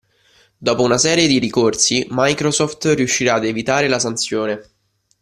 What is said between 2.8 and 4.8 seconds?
riuscirà ad evitare la sanzione.